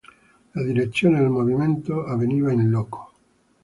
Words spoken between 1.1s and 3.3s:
del movimento avveniva in loco.